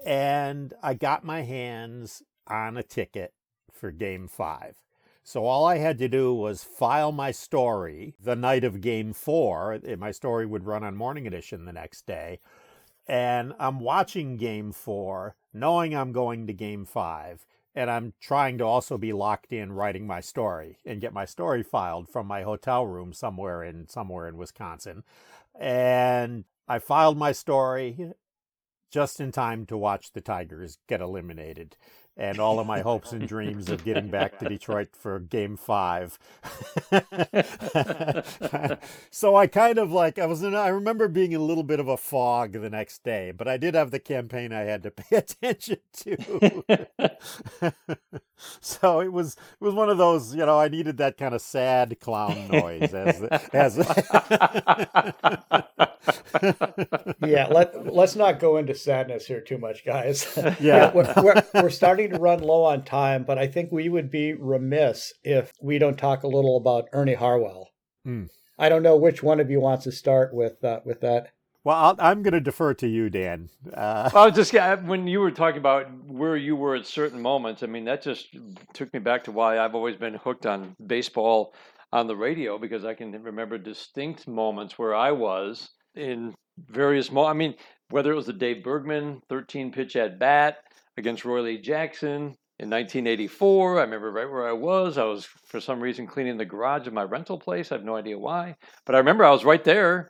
[0.06, 3.34] And I got my hands on a ticket
[3.72, 4.78] for game five.
[5.24, 9.80] So all I had to do was file my story the night of game four.
[9.98, 12.40] My story would run on Morning Edition the next day.
[13.08, 17.46] And I'm watching game four, knowing I'm going to game five.
[17.74, 21.64] And I'm trying to also be locked in writing my story and get my story
[21.64, 25.04] filed from my hotel room somewhere in somewhere in Wisconsin.
[25.58, 28.12] And I filed my story
[28.92, 31.78] just in time to watch the Tigers get eliminated
[32.22, 36.20] and all of my hopes and dreams of getting back to Detroit for game five.
[39.10, 41.80] so I kind of like, I was in, I remember being in a little bit
[41.80, 44.92] of a fog the next day, but I did have the campaign I had to
[44.92, 46.88] pay attention to.
[48.62, 51.42] so it was, it was one of those, you know, I needed that kind of
[51.42, 53.78] sad clown noise as, as,
[57.24, 60.38] yeah, let, let's not go into sadness here too much, guys.
[60.60, 60.92] Yeah.
[60.94, 64.34] we're, we're, we're starting to run low on time, but I think we would be
[64.34, 67.70] remiss if we don't talk a little about Ernie Harwell.
[68.08, 68.30] Mm.
[68.58, 71.32] I don't know which one of you wants to start with uh, with that.
[71.64, 73.50] Well, i am going to defer to you, Dan.
[73.72, 74.10] Uh...
[74.12, 77.86] Well, just when you were talking about where you were at certain moments, I mean,
[77.86, 78.36] that just
[78.74, 81.54] took me back to why I've always been hooked on baseball
[81.94, 87.30] on the radio because I can remember distinct moments where I was in various moments.
[87.30, 87.56] I mean,
[87.92, 90.58] whether it was the Dave Bergman 13 pitch at bat,
[90.98, 93.80] against Roy Lee Jackson in 1984.
[93.80, 94.98] I remember right where I was.
[94.98, 97.72] I was, for some reason, cleaning the garage of my rental place.
[97.72, 98.56] I have no idea why.
[98.86, 100.10] But I remember I was right there.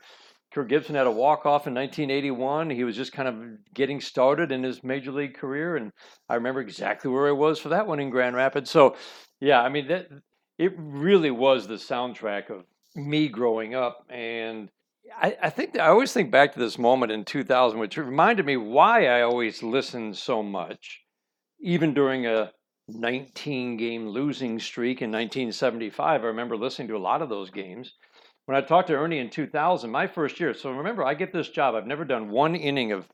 [0.54, 2.70] Kirk Gibson had a walk off in 1981.
[2.70, 3.36] He was just kind of
[3.74, 5.92] getting started in his major league career, and
[6.28, 8.70] I remember exactly where I was for that one in Grand Rapids.
[8.70, 8.98] So,
[9.40, 10.10] yeah, I mean that
[10.58, 12.66] it really was the soundtrack of
[12.96, 14.70] me growing up, and
[15.22, 18.58] I, I think I always think back to this moment in 2000, which reminded me
[18.58, 21.02] why I always listened so much,
[21.60, 22.52] even during a
[22.88, 26.24] 19 game losing streak in 1975.
[26.24, 27.94] I remember listening to a lot of those games.
[28.46, 31.50] When I talked to Ernie in 2000, my first year, so remember, I get this
[31.50, 31.76] job.
[31.76, 33.08] I've never done one inning of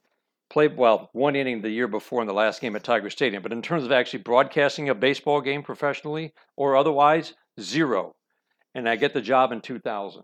[0.50, 3.52] play, well, one inning the year before in the last game at Tiger Stadium, but
[3.52, 8.16] in terms of actually broadcasting a baseball game professionally or otherwise, zero.
[8.74, 10.24] And I get the job in 2000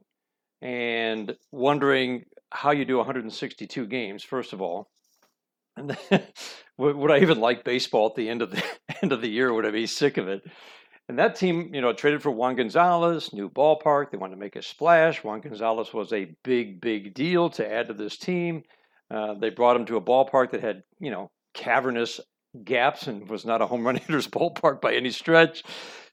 [0.63, 4.89] and wondering how you do 162 games, first of all.
[5.75, 6.23] And then,
[6.77, 8.63] would I even like baseball at the end of the
[9.03, 9.53] end of the year?
[9.53, 10.41] Would I be sick of it?
[11.09, 14.09] And that team, you know, traded for Juan Gonzalez, new ballpark.
[14.09, 15.21] They wanted to make a splash.
[15.21, 18.63] Juan Gonzalez was a big, big deal to add to this team.
[19.13, 22.21] Uh, they brought him to a ballpark that had, you know, cavernous
[22.63, 25.63] gaps and was not a home run hitter's ballpark by any stretch.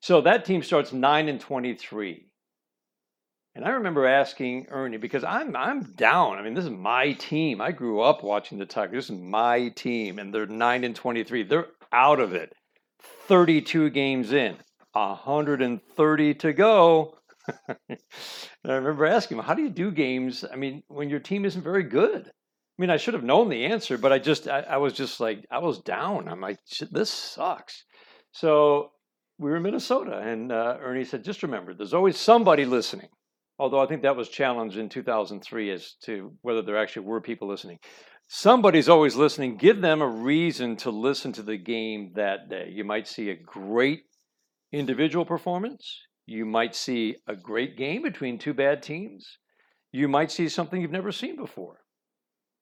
[0.01, 2.30] So that team starts nine and twenty-three.
[3.55, 6.39] And I remember asking Ernie because I'm I'm down.
[6.39, 7.61] I mean, this is my team.
[7.61, 9.09] I grew up watching the Tigers.
[9.09, 11.43] This is my team, and they're nine and twenty-three.
[11.43, 12.53] They're out of it.
[13.27, 14.57] Thirty-two games in,
[14.95, 17.19] hundred and thirty to go.
[17.69, 17.99] and
[18.65, 20.45] I remember asking him, "How do you do games?
[20.51, 23.67] I mean, when your team isn't very good." I mean, I should have known the
[23.67, 26.29] answer, but I just I, I was just like I was down.
[26.29, 26.59] I'm like,
[26.93, 27.85] this sucks.
[28.31, 28.93] So
[29.39, 33.09] we were in Minnesota, and uh, Ernie said, "Just remember, there's always somebody listening."
[33.61, 37.47] Although I think that was challenged in 2003 as to whether there actually were people
[37.47, 37.79] listening.
[38.27, 39.59] Somebody's always listening.
[39.59, 42.71] Give them a reason to listen to the game that day.
[42.73, 44.05] You might see a great
[44.73, 46.01] individual performance.
[46.25, 49.37] You might see a great game between two bad teams.
[49.93, 51.81] You might see something you've never seen before.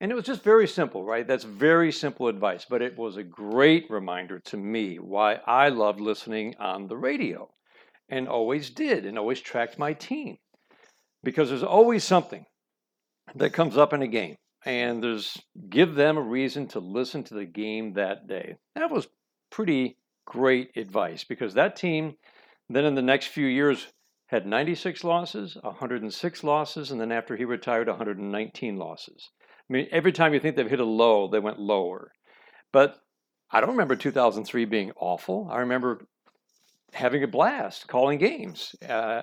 [0.00, 1.28] And it was just very simple, right?
[1.28, 6.00] That's very simple advice, but it was a great reminder to me why I loved
[6.00, 7.48] listening on the radio
[8.08, 10.38] and always did and always tracked my team
[11.22, 12.46] because there's always something
[13.34, 17.34] that comes up in a game and there's give them a reason to listen to
[17.34, 18.56] the game that day.
[18.74, 19.08] That was
[19.50, 22.16] pretty great advice because that team
[22.68, 23.86] then in the next few years
[24.26, 29.30] had 96 losses 106 losses and then after he retired 119 losses.
[29.40, 32.12] I mean every time you think they've hit a low they went lower.
[32.72, 32.98] But
[33.50, 35.48] i don't remember 2003 being awful.
[35.50, 36.06] I remember
[36.92, 38.74] having a blast calling games.
[38.86, 39.22] Uh,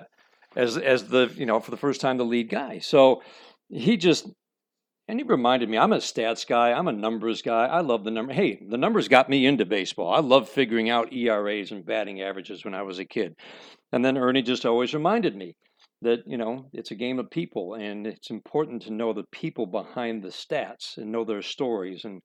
[0.56, 2.78] as as the you know for the first time the lead guy.
[2.78, 3.22] So
[3.68, 4.28] he just
[5.08, 7.66] and he reminded me I'm a stats guy, I'm a numbers guy.
[7.66, 8.32] I love the number.
[8.32, 10.12] Hey, the numbers got me into baseball.
[10.12, 13.34] I love figuring out ERAs and batting averages when I was a kid.
[13.92, 15.54] And then Ernie just always reminded me
[16.02, 19.66] that you know it's a game of people and it's important to know the people
[19.66, 22.20] behind the stats and know their stories and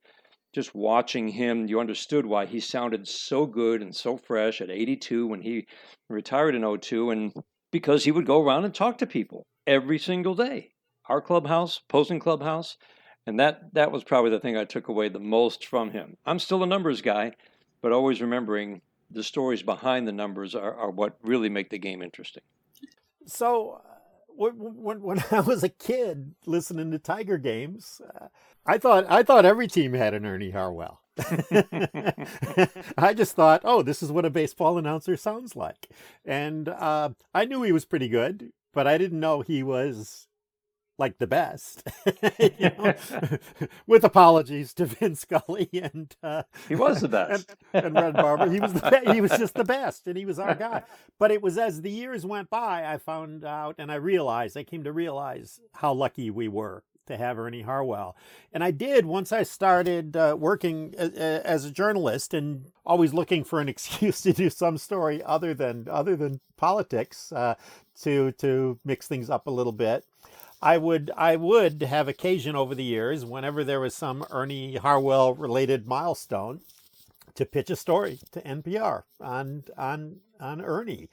[0.53, 5.25] just watching him you understood why he sounded so good and so fresh at 82
[5.25, 5.65] when he
[6.09, 7.33] retired in 02 and
[7.71, 10.71] because he would go around and talk to people every single day.
[11.07, 12.77] Our clubhouse, Posing Clubhouse,
[13.25, 16.17] and that that was probably the thing I took away the most from him.
[16.25, 17.33] I'm still a numbers guy,
[17.81, 22.01] but always remembering the stories behind the numbers are, are what really make the game
[22.01, 22.43] interesting.
[23.25, 23.95] So, uh,
[24.35, 28.27] when, when I was a kid listening to Tiger games, uh,
[28.65, 31.00] I thought I thought every team had an Ernie Harwell.
[32.97, 35.89] I just thought, oh, this is what a baseball announcer sounds like,
[36.25, 40.27] and uh, I knew he was pretty good, but I didn't know he was
[41.01, 41.83] like the best.
[43.87, 48.49] With apologies to Vin Scully and uh, he was the best and, and Red Barber,
[48.49, 50.83] he was the he was just the best, and he was our guy.
[51.19, 54.63] But it was as the years went by, I found out, and I realized, I
[54.63, 58.15] came to realize how lucky we were to have Ernie Harwell.
[58.51, 63.13] And I did once I started uh, working a, a, as a journalist and always
[63.13, 67.55] looking for an excuse to do some story other than other than politics uh,
[68.01, 70.05] to to mix things up a little bit.
[70.61, 75.33] I would I would have occasion over the years, whenever there was some Ernie Harwell
[75.33, 76.61] related milestone,
[77.35, 81.09] to pitch a story to NPR on on on Ernie,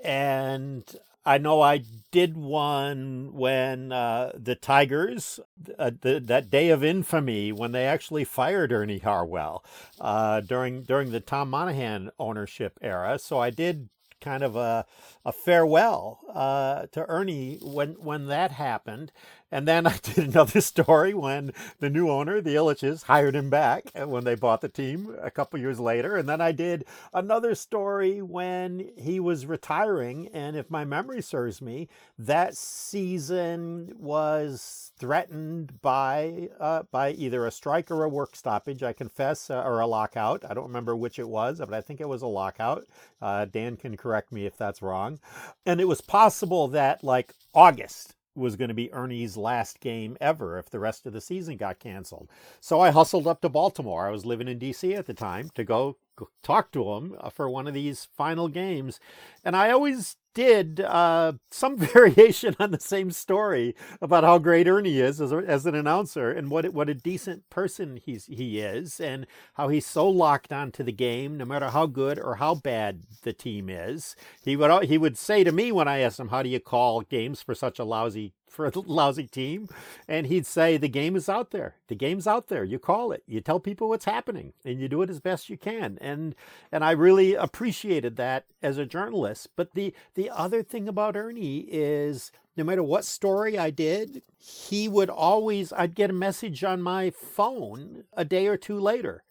[0.00, 0.84] and
[1.26, 5.40] I know I did one when uh, the Tigers,
[5.78, 9.64] uh, the, that day of infamy, when they actually fired Ernie Harwell
[10.00, 13.18] uh, during during the Tom Monaghan ownership era.
[13.18, 13.88] So I did
[14.20, 14.86] kind of a,
[15.24, 19.12] a farewell uh, to Ernie when when that happened.
[19.54, 23.84] And then I did another story when the new owner, the Ilitches, hired him back
[23.94, 26.16] when they bought the team a couple years later.
[26.16, 30.28] And then I did another story when he was retiring.
[30.34, 31.88] And if my memory serves me,
[32.18, 38.82] that season was threatened by uh, by either a strike or a work stoppage.
[38.82, 40.44] I confess, uh, or a lockout.
[40.48, 42.86] I don't remember which it was, but I think it was a lockout.
[43.22, 45.20] Uh, Dan can correct me if that's wrong.
[45.64, 50.58] And it was possible that like August was going to be Ernie's last game ever
[50.58, 52.28] if the rest of the season got canceled.
[52.60, 54.06] So I hustled up to Baltimore.
[54.06, 55.96] I was living in DC at the time to go
[56.42, 59.00] talk to him uh, for one of these final games.
[59.44, 65.00] And I always did uh, some variation on the same story about how great Ernie
[65.00, 69.00] is as, a, as an announcer and what what a decent person he's he is
[69.00, 73.02] and how he's so locked onto the game no matter how good or how bad
[73.22, 74.16] the team is.
[74.42, 77.02] He would he would say to me when I asked him how do you call
[77.02, 79.68] games for such a lousy for a lousy team.
[80.08, 81.76] And he'd say, The game is out there.
[81.88, 82.64] The game's out there.
[82.64, 83.22] You call it.
[83.26, 85.98] You tell people what's happening and you do it as best you can.
[86.00, 86.34] And
[86.72, 89.48] and I really appreciated that as a journalist.
[89.56, 94.88] But the the other thing about Ernie is no matter what story I did, he
[94.88, 99.24] would always I'd get a message on my phone a day or two later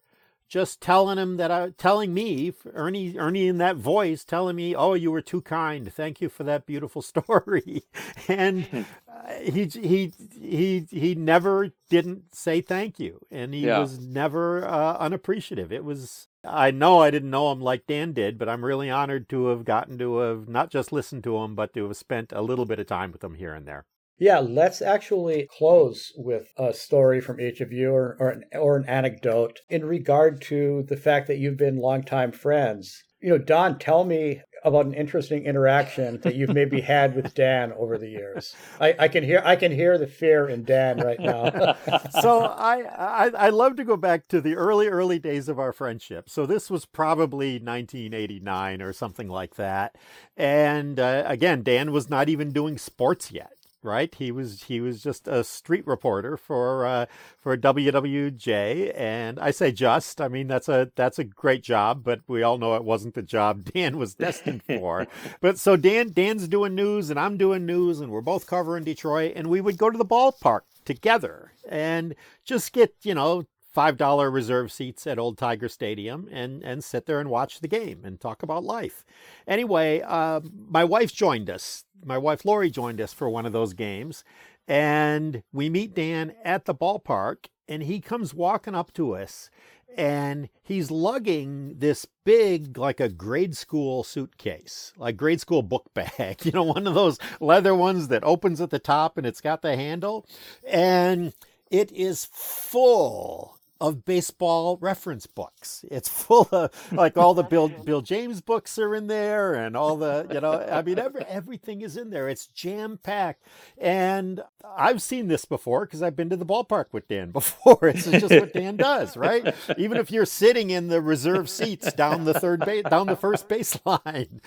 [0.47, 4.93] just telling him that I telling me Ernie Ernie in that voice telling me, "Oh,
[4.93, 5.91] you were too kind.
[5.91, 7.83] Thank you for that beautiful story."
[8.27, 13.79] and uh, he he he he never didn't say thank you, and he yeah.
[13.79, 15.71] was never uh, unappreciative.
[15.71, 19.29] It was I know I didn't know him like Dan did, but I'm really honored
[19.29, 22.41] to have gotten to have not just listened to him, but to have spent a
[22.41, 23.85] little bit of time with him here and there.
[24.19, 28.77] Yeah, let's actually close with a story from each of you or, or, an, or
[28.77, 33.03] an anecdote in regard to the fact that you've been longtime friends.
[33.21, 37.73] You know, Don, tell me about an interesting interaction that you've maybe had with Dan
[37.73, 38.55] over the years.
[38.79, 41.75] I, I, can hear I can hear the fear in Dan right now.
[42.21, 45.73] so I, I I love to go back to the early early days of our
[45.73, 46.29] friendship.
[46.29, 49.97] So this was probably 1989 or something like that.
[50.37, 53.53] And uh, again, Dan was not even doing sports yet
[53.83, 54.13] right?
[54.13, 57.05] He was he was just a street reporter for uh,
[57.39, 60.21] for WWJ, and I say just.
[60.21, 63.21] I mean that's a that's a great job, but we all know it wasn't the
[63.21, 65.07] job Dan was destined for.
[65.41, 69.33] but so Dan Dan's doing news, and I'm doing news, and we're both covering Detroit,
[69.35, 74.29] and we would go to the ballpark together and just get you know five dollar
[74.29, 78.19] reserve seats at Old Tiger Stadium and and sit there and watch the game and
[78.19, 79.05] talk about life.
[79.47, 81.85] Anyway, uh, my wife joined us.
[82.05, 84.23] My wife Lori joined us for one of those games,
[84.67, 89.49] and we meet Dan at the ballpark, and he comes walking up to us.
[89.95, 96.43] And he's lugging this big, like a grade school suitcase, like grade school book bag,
[96.45, 99.61] you know, one of those leather ones that opens at the top and it's got
[99.61, 100.25] the handle.
[100.67, 101.31] And
[101.69, 103.52] it is full
[103.83, 105.83] of baseball reference books.
[105.91, 109.97] It's full of like all the Bill Bill James books are in there and all
[109.97, 112.29] the, you know, I mean every, everything is in there.
[112.29, 113.43] It's jam packed.
[113.77, 114.41] And
[114.77, 117.89] I've seen this before because I've been to the ballpark with Dan before.
[117.89, 119.53] It's just what Dan does, right?
[119.77, 123.49] Even if you're sitting in the reserve seats down the third base down the first
[123.49, 124.39] baseline.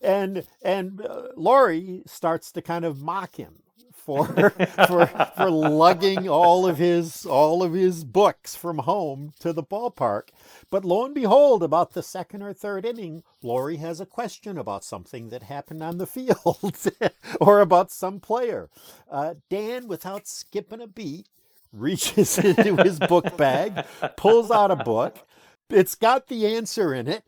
[0.00, 3.56] and and uh, Lori starts to kind of mock him
[4.06, 4.50] for
[4.86, 10.28] for for lugging all of his all of his books from home to the ballpark.
[10.70, 14.84] But lo and behold, about the second or third inning, Lori has a question about
[14.84, 16.88] something that happened on the field
[17.40, 18.70] or about some player.
[19.10, 21.28] Uh, Dan, without skipping a beat,
[21.72, 23.84] reaches into his book bag,
[24.16, 25.26] pulls out a book,
[25.70, 27.22] it's got the answer in it.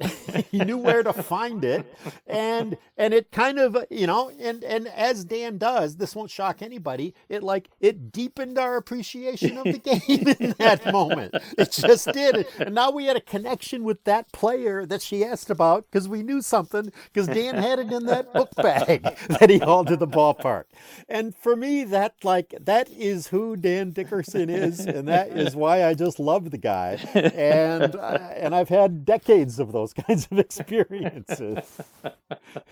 [0.51, 1.93] he knew where to find it,
[2.27, 6.63] and and it kind of you know and and as Dan does, this won't shock
[6.63, 7.15] anybody.
[7.29, 11.35] It like it deepened our appreciation of the game in that moment.
[11.57, 15.51] It just did, and now we had a connection with that player that she asked
[15.51, 19.59] about because we knew something because Dan had it in that book bag that he
[19.59, 20.65] hauled to the ballpark.
[21.09, 25.85] And for me, that like that is who Dan Dickerson is, and that is why
[25.85, 27.01] I just love the guy.
[27.15, 27.97] And.
[27.97, 31.81] Uh, and I've had decades of those kinds of experiences.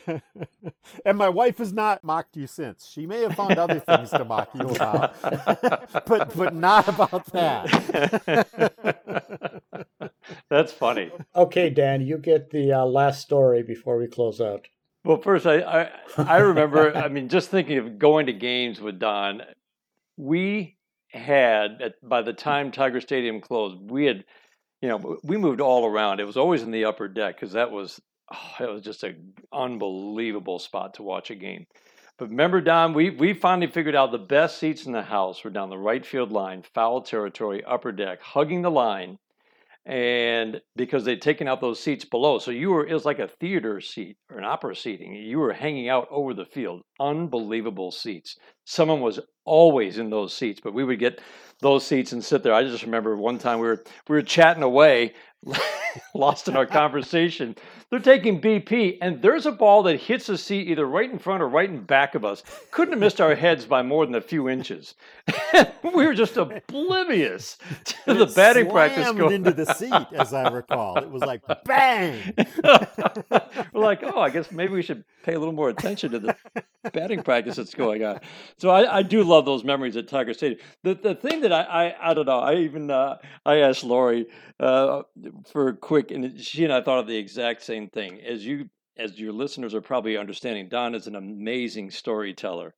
[1.05, 2.87] and my wife has not mocked you since.
[2.87, 5.21] She may have found other things to mock you about,
[6.07, 7.63] but but not about that.
[10.49, 11.11] That's funny.
[11.35, 14.67] Okay, Dan, you get the uh, last story before we close out.
[15.05, 16.97] Well, first, I, I I remember.
[16.97, 19.43] I mean, just thinking of going to games with Don,
[20.17, 20.77] we
[21.09, 24.25] had by the time Tiger Stadium closed, we had
[24.83, 26.21] you know, we moved all around.
[26.21, 28.01] It was always in the upper deck because that was
[28.33, 31.67] oh, it was just an unbelievable spot to watch a game.
[32.19, 35.51] But remember, Don, we we finally figured out the best seats in the house were
[35.51, 39.19] down the right field line, foul territory, upper deck, hugging the line,
[39.85, 43.29] and because they'd taken out those seats below, so you were it was like a
[43.29, 45.15] theater seat or an opera seating.
[45.15, 46.83] You were hanging out over the field.
[47.01, 48.37] Unbelievable seats.
[48.65, 51.21] Someone was always in those seats, but we would get
[51.61, 52.53] those seats and sit there.
[52.53, 55.15] I just remember one time we were we were chatting away,
[56.15, 57.57] lost in our conversation.
[57.91, 61.41] They're taking BP, and there's a ball that hits a seat either right in front
[61.41, 62.43] or right in back of us.
[62.73, 64.97] Couldn't have missed our heads by more than a few inches.
[65.95, 70.99] we were just oblivious to the batting practice going into the seat, as I recall.
[70.99, 72.35] It was like bang.
[73.73, 76.37] we're like, oh, I guess maybe we should pay a little more attention to the
[76.93, 78.21] batting practice that's going on.
[78.59, 80.61] So I, I do love those memories at Tiger Stadium.
[80.83, 82.39] The the thing that I I, I don't know.
[82.39, 84.27] I even uh, I asked Lori
[84.61, 85.03] uh,
[85.51, 88.21] for a quick, and she and I thought of the exact same thing.
[88.21, 92.75] As you as your listeners are probably understanding, Don is an amazing storyteller.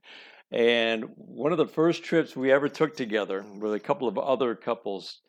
[0.50, 4.54] And one of the first trips we ever took together with a couple of other
[4.54, 5.20] couples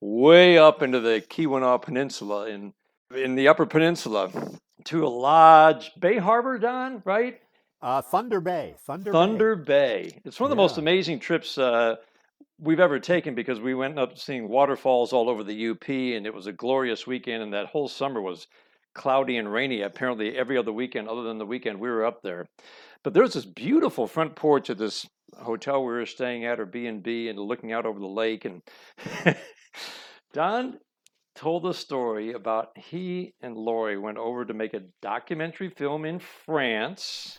[0.00, 2.72] way up into the Keweenaw Peninsula in
[3.14, 4.30] in the Upper Peninsula
[4.84, 7.40] to a lodge, Bay Harbor, Don, right?
[7.80, 8.74] Uh, Thunder Bay.
[8.86, 10.10] Thunder, Thunder Bay.
[10.10, 10.20] Bay.
[10.24, 10.64] It's one of the yeah.
[10.66, 11.96] most amazing trips uh,
[12.58, 16.34] we've ever taken because we went up seeing waterfalls all over the UP, and it
[16.34, 17.42] was a glorious weekend.
[17.42, 18.48] And that whole summer was
[18.94, 19.82] cloudy and rainy.
[19.82, 22.48] Apparently, every other weekend, other than the weekend we were up there.
[23.04, 25.06] But there's this beautiful front porch of this
[25.36, 28.44] hotel we were staying at, or B and B, and looking out over the lake.
[28.44, 28.60] And
[30.32, 30.78] Don
[31.36, 36.18] told a story about he and Lori went over to make a documentary film in
[36.18, 37.38] France.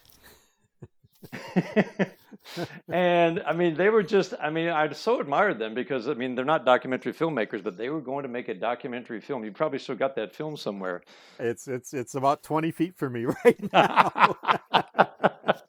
[2.90, 6.36] and I mean, they were just, I mean, I so admired them because, I mean,
[6.36, 9.44] they're not documentary filmmakers, but they were going to make a documentary film.
[9.44, 11.02] You probably still got that film somewhere.
[11.40, 14.36] It's, it's, it's about 20 feet from me right now.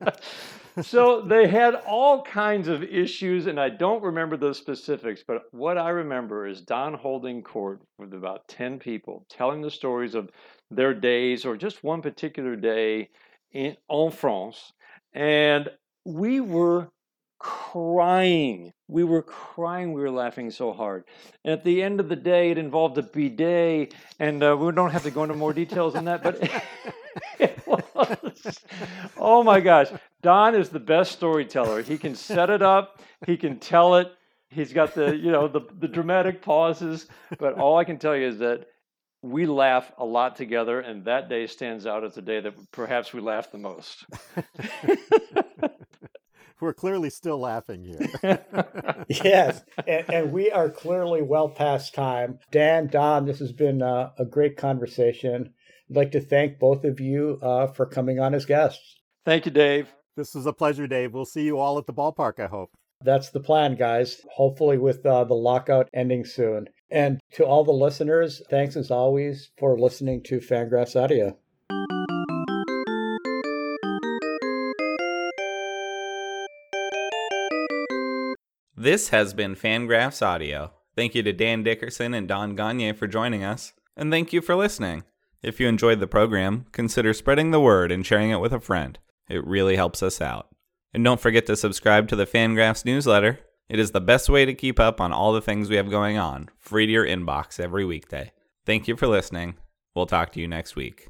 [0.83, 5.77] so they had all kinds of issues, and I don't remember the specifics, but what
[5.79, 10.31] I remember is Don holding court with about 10 people, telling the stories of
[10.71, 13.11] their days or just one particular day
[13.53, 14.73] in en France.
[15.13, 15.69] And
[16.05, 16.89] we were
[17.39, 18.73] crying.
[18.89, 19.93] We were crying.
[19.93, 21.05] We were laughing so hard.
[21.45, 24.91] And at the end of the day, it involved a bidet, and uh, we don't
[24.91, 26.43] have to go into more details on that, but
[27.39, 28.59] it was.
[29.19, 29.89] Oh my gosh.
[30.23, 31.83] Don is the best storyteller.
[31.83, 34.13] He can set it up, he can tell it.
[34.49, 37.07] He's got the, you know, the, the dramatic pauses.
[37.39, 38.67] But all I can tell you is that
[39.23, 43.13] we laugh a lot together, and that day stands out as the day that perhaps
[43.13, 44.07] we laugh the most.
[46.61, 48.39] We're clearly still laughing here.
[49.09, 52.39] yes, and, and, we are clearly well past time.
[52.51, 55.55] Dan, Don, this has been uh, a great conversation.
[55.91, 59.01] I'd like to thank both of you uh, for coming on as guests.
[59.25, 59.89] Thank you, Dave.
[60.17, 61.15] This was a pleasure, Dave.
[61.15, 62.73] We'll see you all at the ballpark, I hope.
[63.03, 64.21] That's the plan, guys.
[64.35, 66.67] Hopefully, with uh, the lockout ending soon.
[66.93, 71.37] And to all the listeners, thanks as always for listening to Fangraphs Audio.
[78.77, 80.73] This has been Fangraphs Audio.
[80.97, 84.57] Thank you to Dan Dickerson and Don Gonyea for joining us, and thank you for
[84.57, 85.05] listening.
[85.43, 88.99] If you enjoyed the program, consider spreading the word and sharing it with a friend.
[89.29, 90.49] It really helps us out.
[90.93, 93.39] And don't forget to subscribe to the Fangraphs newsletter.
[93.71, 96.19] It is the best way to keep up on all the things we have going
[96.19, 98.33] on, free to your inbox every weekday.
[98.67, 99.59] Thank you for listening.
[99.95, 101.10] We'll talk to you next week.